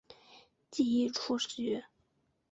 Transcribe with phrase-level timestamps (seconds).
[0.71, 1.83] 记一出局。